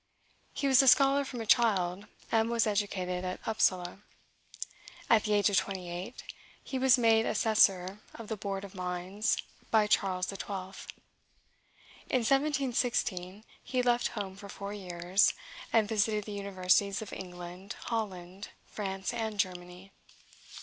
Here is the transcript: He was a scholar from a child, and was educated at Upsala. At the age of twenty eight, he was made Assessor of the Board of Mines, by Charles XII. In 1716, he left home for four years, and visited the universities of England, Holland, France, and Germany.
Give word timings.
He 0.55 0.65
was 0.65 0.81
a 0.81 0.87
scholar 0.87 1.23
from 1.23 1.41
a 1.41 1.45
child, 1.45 2.07
and 2.31 2.49
was 2.49 2.65
educated 2.65 3.23
at 3.23 3.39
Upsala. 3.47 3.99
At 5.11 5.25
the 5.25 5.33
age 5.33 5.47
of 5.51 5.57
twenty 5.57 5.91
eight, 5.91 6.23
he 6.63 6.79
was 6.79 6.97
made 6.97 7.27
Assessor 7.27 7.99
of 8.15 8.27
the 8.27 8.35
Board 8.35 8.63
of 8.65 8.73
Mines, 8.73 9.37
by 9.69 9.85
Charles 9.85 10.25
XII. 10.29 10.89
In 12.09 12.23
1716, 12.25 13.43
he 13.63 13.83
left 13.83 14.07
home 14.17 14.35
for 14.35 14.49
four 14.49 14.73
years, 14.73 15.35
and 15.71 15.87
visited 15.87 16.23
the 16.23 16.31
universities 16.31 17.03
of 17.03 17.13
England, 17.13 17.75
Holland, 17.83 18.47
France, 18.65 19.13
and 19.13 19.39
Germany. 19.39 19.91